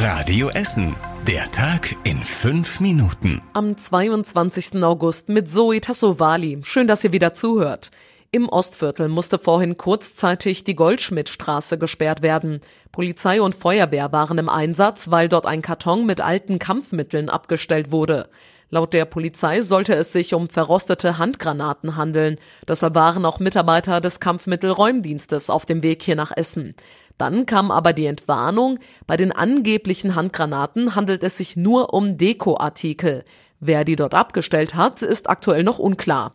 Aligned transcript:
Radio 0.00 0.48
Essen. 0.50 0.94
Der 1.26 1.50
Tag 1.50 1.92
in 2.04 2.18
fünf 2.22 2.78
Minuten. 2.78 3.42
Am 3.52 3.76
22. 3.76 4.80
August 4.84 5.28
mit 5.28 5.50
Zoe 5.50 5.80
Tassovali. 5.80 6.60
Schön, 6.62 6.86
dass 6.86 7.02
ihr 7.02 7.10
wieder 7.10 7.34
zuhört. 7.34 7.90
Im 8.30 8.48
Ostviertel 8.48 9.08
musste 9.08 9.40
vorhin 9.40 9.76
kurzzeitig 9.76 10.62
die 10.62 10.76
Goldschmidtstraße 10.76 11.78
gesperrt 11.78 12.22
werden. 12.22 12.60
Polizei 12.92 13.42
und 13.42 13.56
Feuerwehr 13.56 14.12
waren 14.12 14.38
im 14.38 14.48
Einsatz, 14.48 15.10
weil 15.10 15.28
dort 15.28 15.46
ein 15.46 15.62
Karton 15.62 16.06
mit 16.06 16.20
alten 16.20 16.60
Kampfmitteln 16.60 17.28
abgestellt 17.28 17.90
wurde. 17.90 18.28
Laut 18.70 18.92
der 18.92 19.04
Polizei 19.04 19.62
sollte 19.62 19.94
es 19.94 20.12
sich 20.12 20.32
um 20.32 20.48
verrostete 20.48 21.18
Handgranaten 21.18 21.96
handeln. 21.96 22.36
Deshalb 22.68 22.94
waren 22.94 23.24
auch 23.24 23.40
Mitarbeiter 23.40 24.00
des 24.00 24.20
Kampfmittelräumdienstes 24.20 25.50
auf 25.50 25.66
dem 25.66 25.82
Weg 25.82 26.04
hier 26.04 26.16
nach 26.16 26.30
Essen. 26.36 26.76
Dann 27.18 27.46
kam 27.46 27.72
aber 27.72 27.92
die 27.92 28.06
Entwarnung, 28.06 28.78
bei 29.08 29.16
den 29.16 29.32
angeblichen 29.32 30.14
Handgranaten 30.14 30.94
handelt 30.94 31.24
es 31.24 31.36
sich 31.36 31.56
nur 31.56 31.92
um 31.92 32.16
Dekoartikel. 32.16 33.24
Wer 33.58 33.84
die 33.84 33.96
dort 33.96 34.14
abgestellt 34.14 34.76
hat, 34.76 35.02
ist 35.02 35.28
aktuell 35.28 35.64
noch 35.64 35.80
unklar. 35.80 36.32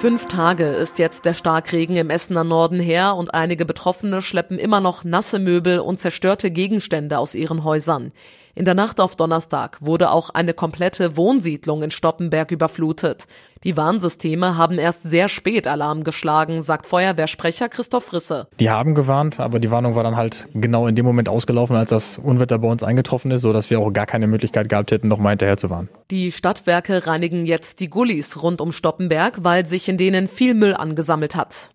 Fünf 0.00 0.26
Tage 0.26 0.66
ist 0.66 0.98
jetzt 0.98 1.24
der 1.24 1.32
Starkregen 1.32 1.96
im 1.96 2.10
Essener 2.10 2.44
Norden 2.44 2.80
her 2.80 3.14
und 3.14 3.32
einige 3.32 3.64
Betroffene 3.64 4.20
schleppen 4.20 4.58
immer 4.58 4.80
noch 4.80 5.04
nasse 5.04 5.38
Möbel 5.38 5.78
und 5.78 5.98
zerstörte 5.98 6.50
Gegenstände 6.50 7.18
aus 7.18 7.34
ihren 7.34 7.64
Häusern. 7.64 8.12
In 8.56 8.64
der 8.64 8.74
Nacht 8.74 9.00
auf 9.00 9.16
Donnerstag 9.16 9.78
wurde 9.80 10.12
auch 10.12 10.30
eine 10.30 10.54
komplette 10.54 11.16
Wohnsiedlung 11.16 11.82
in 11.82 11.90
Stoppenberg 11.90 12.52
überflutet. 12.52 13.26
Die 13.64 13.76
Warnsysteme 13.76 14.56
haben 14.56 14.78
erst 14.78 15.02
sehr 15.02 15.28
spät 15.28 15.66
Alarm 15.66 16.04
geschlagen, 16.04 16.62
sagt 16.62 16.86
Feuerwehrsprecher 16.86 17.68
Christoph 17.68 18.12
Risse. 18.12 18.46
Die 18.60 18.70
haben 18.70 18.94
gewarnt, 18.94 19.40
aber 19.40 19.58
die 19.58 19.72
Warnung 19.72 19.96
war 19.96 20.04
dann 20.04 20.14
halt 20.14 20.46
genau 20.54 20.86
in 20.86 20.94
dem 20.94 21.04
Moment 21.04 21.28
ausgelaufen, 21.28 21.74
als 21.74 21.90
das 21.90 22.18
Unwetter 22.18 22.58
bei 22.58 22.68
uns 22.68 22.84
eingetroffen 22.84 23.32
ist, 23.32 23.40
sodass 23.40 23.70
wir 23.70 23.80
auch 23.80 23.90
gar 23.90 24.06
keine 24.06 24.28
Möglichkeit 24.28 24.68
gehabt 24.68 24.92
hätten, 24.92 25.08
noch 25.08 25.18
mal 25.18 25.30
hinterher 25.30 25.56
zu 25.56 25.68
warnen. 25.70 25.88
Die 26.12 26.30
Stadtwerke 26.30 27.08
reinigen 27.08 27.46
jetzt 27.46 27.80
die 27.80 27.90
Gullis 27.90 28.40
rund 28.40 28.60
um 28.60 28.70
Stoppenberg, 28.70 29.38
weil 29.42 29.66
sich 29.66 29.88
in 29.88 29.96
denen 29.96 30.28
viel 30.28 30.54
Müll 30.54 30.74
angesammelt 30.74 31.34
hat. 31.34 31.70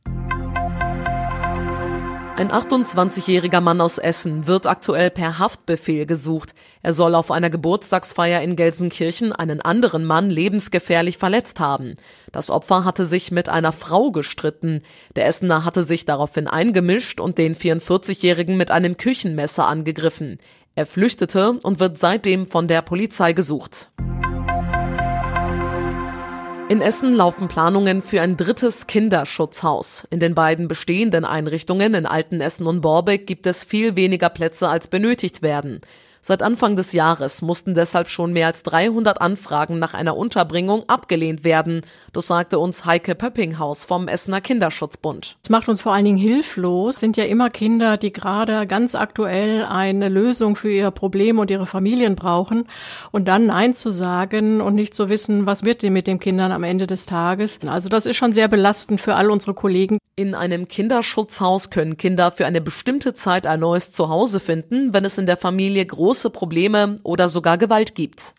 Ein 2.39 2.53
28-jähriger 2.53 3.59
Mann 3.59 3.81
aus 3.81 3.97
Essen 3.97 4.47
wird 4.47 4.65
aktuell 4.65 5.09
per 5.09 5.39
Haftbefehl 5.39 6.05
gesucht. 6.05 6.55
Er 6.81 6.93
soll 6.93 7.13
auf 7.13 7.31
einer 7.31 7.49
Geburtstagsfeier 7.49 8.41
in 8.41 8.55
Gelsenkirchen 8.55 9.33
einen 9.33 9.59
anderen 9.61 10.05
Mann 10.05 10.29
lebensgefährlich 10.29 11.17
verletzt 11.17 11.59
haben. 11.59 11.95
Das 12.31 12.49
Opfer 12.49 12.85
hatte 12.85 13.05
sich 13.05 13.31
mit 13.31 13.49
einer 13.49 13.73
Frau 13.73 14.11
gestritten. 14.11 14.83
Der 15.17 15.27
Essener 15.27 15.65
hatte 15.65 15.83
sich 15.83 16.05
daraufhin 16.05 16.47
eingemischt 16.47 17.19
und 17.19 17.37
den 17.37 17.57
44-jährigen 17.57 18.55
mit 18.55 18.71
einem 18.71 18.95
Küchenmesser 18.95 19.67
angegriffen. 19.67 20.39
Er 20.75 20.85
flüchtete 20.85 21.59
und 21.61 21.81
wird 21.81 21.97
seitdem 21.97 22.47
von 22.47 22.69
der 22.69 22.81
Polizei 22.83 23.33
gesucht. 23.33 23.91
In 26.69 26.81
Essen 26.81 27.15
laufen 27.15 27.47
Planungen 27.47 28.03
für 28.03 28.21
ein 28.21 28.37
drittes 28.37 28.85
Kinderschutzhaus. 28.85 30.07
In 30.11 30.19
den 30.19 30.35
beiden 30.35 30.67
bestehenden 30.67 31.25
Einrichtungen 31.25 31.95
in 31.95 32.05
Altenessen 32.05 32.67
und 32.67 32.81
Borbeck 32.81 33.25
gibt 33.25 33.47
es 33.47 33.63
viel 33.63 33.95
weniger 33.95 34.29
Plätze 34.29 34.69
als 34.69 34.87
benötigt 34.87 35.41
werden. 35.41 35.81
Seit 36.29 36.43
Anfang 36.43 36.75
des 36.75 36.93
Jahres 36.93 37.41
mussten 37.41 37.73
deshalb 37.73 38.07
schon 38.07 38.33
mehr 38.33 38.45
als 38.45 38.61
300 38.61 39.19
Anfragen 39.19 39.79
nach 39.79 39.95
einer 39.95 40.15
Unterbringung 40.15 40.83
abgelehnt 40.87 41.43
werden. 41.43 41.81
Das 42.13 42.27
sagte 42.27 42.59
uns 42.59 42.85
Heike 42.85 43.15
Pöppinghaus 43.15 43.83
vom 43.85 44.07
Essener 44.07 44.39
Kinderschutzbund. 44.39 45.37
Es 45.43 45.49
macht 45.49 45.67
uns 45.67 45.81
vor 45.81 45.91
allen 45.91 46.05
Dingen 46.05 46.19
hilflos. 46.19 46.97
Es 46.97 47.01
sind 47.01 47.17
ja 47.17 47.23
immer 47.23 47.49
Kinder, 47.49 47.97
die 47.97 48.13
gerade 48.13 48.67
ganz 48.67 48.93
aktuell 48.93 49.65
eine 49.65 50.07
Lösung 50.07 50.55
für 50.55 50.71
ihr 50.71 50.91
Problem 50.91 51.39
und 51.39 51.49
ihre 51.49 51.65
Familien 51.65 52.15
brauchen. 52.15 52.67
Und 53.09 53.27
dann 53.27 53.45
Nein 53.45 53.73
zu 53.73 53.91
sagen 53.91 54.61
und 54.61 54.75
nicht 54.75 54.93
zu 54.93 55.09
wissen, 55.09 55.47
was 55.47 55.63
wird 55.63 55.81
denn 55.81 55.93
mit 55.93 56.05
den 56.05 56.19
Kindern 56.19 56.51
am 56.51 56.61
Ende 56.61 56.85
des 56.85 57.07
Tages. 57.07 57.57
Also 57.65 57.89
das 57.89 58.05
ist 58.05 58.17
schon 58.17 58.33
sehr 58.33 58.49
belastend 58.49 59.01
für 59.01 59.15
all 59.15 59.31
unsere 59.31 59.55
Kollegen. 59.55 59.97
In 60.19 60.35
einem 60.35 60.67
Kinderschutzhaus 60.67 61.69
können 61.69 61.95
Kinder 61.95 62.33
für 62.33 62.45
eine 62.45 62.59
bestimmte 62.59 63.13
Zeit 63.13 63.47
ein 63.47 63.61
neues 63.61 63.93
Zuhause 63.93 64.41
finden, 64.41 64.93
wenn 64.93 65.05
es 65.05 65.17
in 65.17 65.25
der 65.25 65.37
Familie 65.37 65.85
große 65.85 66.29
Probleme 66.29 66.97
oder 67.03 67.29
sogar 67.29 67.57
Gewalt 67.57 67.95
gibt. 67.95 68.35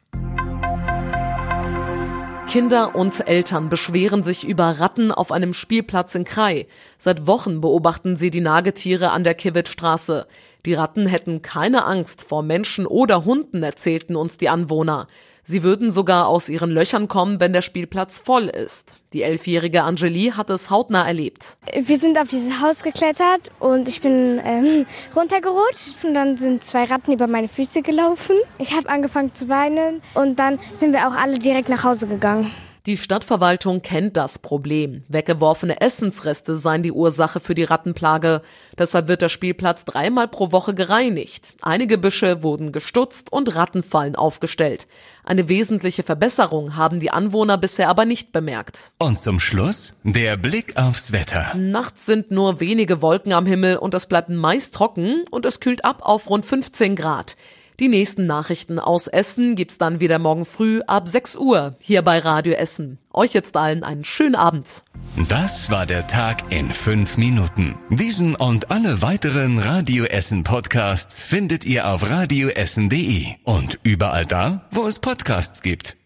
Kinder 2.46 2.94
und 2.94 3.26
Eltern 3.26 3.70
beschweren 3.70 4.22
sich 4.22 4.46
über 4.46 4.78
Ratten 4.78 5.10
auf 5.10 5.32
einem 5.32 5.54
Spielplatz 5.54 6.14
in 6.14 6.24
Krai. 6.24 6.66
Seit 6.98 7.26
Wochen 7.26 7.62
beobachten 7.62 8.14
sie 8.14 8.30
die 8.30 8.42
Nagetiere 8.42 9.12
an 9.12 9.24
der 9.24 9.32
Kiewitstraße. 9.32 10.26
Die 10.66 10.74
Ratten 10.74 11.06
hätten 11.06 11.40
keine 11.40 11.86
Angst 11.86 12.26
vor 12.28 12.42
Menschen 12.42 12.84
oder 12.84 13.24
Hunden, 13.24 13.62
erzählten 13.62 14.16
uns 14.16 14.36
die 14.36 14.50
Anwohner. 14.50 15.06
Sie 15.44 15.62
würden 15.62 15.90
sogar 15.90 16.28
aus 16.28 16.48
ihren 16.48 16.70
Löchern 16.70 17.08
kommen, 17.08 17.40
wenn 17.40 17.52
der 17.52 17.62
Spielplatz 17.62 18.18
voll 18.18 18.44
ist. 18.44 19.00
Die 19.12 19.22
elfjährige 19.22 19.82
Angelie 19.82 20.36
hat 20.36 20.50
es 20.50 20.70
hautnah 20.70 21.06
erlebt. 21.06 21.56
Wir 21.74 21.98
sind 21.98 22.18
auf 22.18 22.28
dieses 22.28 22.60
Haus 22.60 22.82
geklettert 22.82 23.50
und 23.58 23.88
ich 23.88 24.00
bin 24.00 24.40
ähm, 24.44 24.86
runtergerutscht 25.16 26.04
und 26.04 26.14
dann 26.14 26.36
sind 26.36 26.62
zwei 26.62 26.84
Ratten 26.84 27.12
über 27.12 27.26
meine 27.26 27.48
Füße 27.48 27.82
gelaufen. 27.82 28.36
Ich 28.58 28.72
habe 28.72 28.88
angefangen 28.88 29.34
zu 29.34 29.48
weinen 29.48 30.00
und 30.14 30.38
dann 30.38 30.58
sind 30.74 30.92
wir 30.92 31.08
auch 31.08 31.14
alle 31.14 31.38
direkt 31.38 31.68
nach 31.68 31.82
Hause 31.82 32.06
gegangen. 32.06 32.52
Die 32.86 32.96
Stadtverwaltung 32.96 33.82
kennt 33.82 34.16
das 34.16 34.38
Problem. 34.38 35.04
Weggeworfene 35.08 35.82
Essensreste 35.82 36.56
seien 36.56 36.82
die 36.82 36.92
Ursache 36.92 37.38
für 37.38 37.54
die 37.54 37.64
Rattenplage. 37.64 38.40
Deshalb 38.78 39.06
wird 39.06 39.20
der 39.20 39.28
Spielplatz 39.28 39.84
dreimal 39.84 40.28
pro 40.28 40.50
Woche 40.50 40.72
gereinigt. 40.72 41.52
Einige 41.60 41.98
Büsche 41.98 42.42
wurden 42.42 42.72
gestutzt 42.72 43.30
und 43.30 43.54
Rattenfallen 43.54 44.16
aufgestellt. 44.16 44.86
Eine 45.24 45.50
wesentliche 45.50 46.04
Verbesserung 46.04 46.74
haben 46.74 47.00
die 47.00 47.10
Anwohner 47.10 47.58
bisher 47.58 47.90
aber 47.90 48.06
nicht 48.06 48.32
bemerkt. 48.32 48.92
Und 48.98 49.20
zum 49.20 49.40
Schluss 49.40 49.94
der 50.02 50.38
Blick 50.38 50.78
aufs 50.78 51.12
Wetter. 51.12 51.54
Nachts 51.56 52.06
sind 52.06 52.30
nur 52.30 52.60
wenige 52.60 53.02
Wolken 53.02 53.34
am 53.34 53.44
Himmel 53.44 53.76
und 53.76 53.92
es 53.92 54.06
bleibt 54.06 54.30
meist 54.30 54.74
trocken 54.74 55.24
und 55.30 55.44
es 55.44 55.60
kühlt 55.60 55.84
ab 55.84 55.98
auf 56.00 56.30
rund 56.30 56.46
15 56.46 56.96
Grad. 56.96 57.36
Die 57.80 57.88
nächsten 57.88 58.26
Nachrichten 58.26 58.78
aus 58.78 59.06
Essen 59.06 59.56
gibt's 59.56 59.78
dann 59.78 60.00
wieder 60.00 60.18
morgen 60.18 60.44
früh 60.44 60.82
ab 60.86 61.08
6 61.08 61.36
Uhr 61.36 61.76
hier 61.80 62.02
bei 62.02 62.18
Radio 62.18 62.52
Essen. 62.52 62.98
Euch 63.10 63.32
jetzt 63.32 63.56
allen 63.56 63.84
einen 63.84 64.04
schönen 64.04 64.34
Abend. 64.34 64.84
Das 65.30 65.70
war 65.70 65.86
der 65.86 66.06
Tag 66.06 66.52
in 66.52 66.74
fünf 66.74 67.16
Minuten. 67.16 67.76
Diesen 67.88 68.34
und 68.34 68.70
alle 68.70 69.00
weiteren 69.00 69.58
Radio 69.58 70.04
Essen 70.04 70.44
Podcasts 70.44 71.24
findet 71.24 71.64
ihr 71.64 71.88
auf 71.88 72.08
radioessen.de 72.08 73.28
und 73.44 73.80
überall 73.82 74.26
da, 74.26 74.68
wo 74.72 74.86
es 74.86 74.98
Podcasts 74.98 75.62
gibt. 75.62 75.96